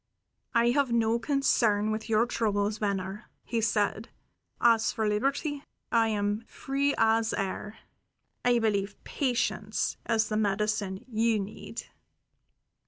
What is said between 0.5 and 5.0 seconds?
"I have no concern with your troubles, Venner," he said. "As